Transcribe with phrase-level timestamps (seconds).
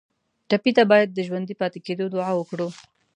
[0.49, 2.67] ټپي ته باید د ژوندي پاتې کېدو دعا وکړو.